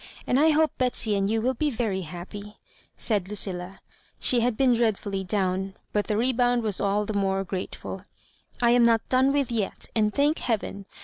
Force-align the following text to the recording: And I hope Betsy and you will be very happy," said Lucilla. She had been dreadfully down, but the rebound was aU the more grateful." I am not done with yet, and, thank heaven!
And 0.25 0.39
I 0.39 0.49
hope 0.49 0.75
Betsy 0.79 1.15
and 1.15 1.29
you 1.29 1.43
will 1.43 1.53
be 1.53 1.69
very 1.69 2.01
happy," 2.01 2.57
said 2.97 3.29
Lucilla. 3.29 3.81
She 4.19 4.39
had 4.39 4.57
been 4.57 4.73
dreadfully 4.73 5.23
down, 5.23 5.75
but 5.93 6.07
the 6.07 6.17
rebound 6.17 6.63
was 6.63 6.81
aU 6.81 7.05
the 7.05 7.13
more 7.13 7.43
grateful." 7.43 8.01
I 8.63 8.71
am 8.71 8.83
not 8.83 9.07
done 9.09 9.31
with 9.31 9.51
yet, 9.51 9.89
and, 9.95 10.11
thank 10.11 10.39
heaven! 10.39 10.87